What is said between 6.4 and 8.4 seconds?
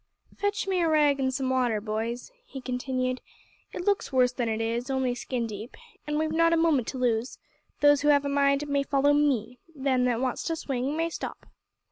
a moment to lose. Those who have a